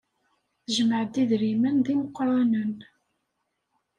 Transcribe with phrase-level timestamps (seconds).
[0.63, 2.75] Tejmeɛ-d idrimen d imeqranen.